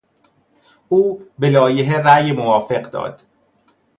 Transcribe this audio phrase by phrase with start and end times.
[0.89, 3.21] او به لایحه رای موافق داد.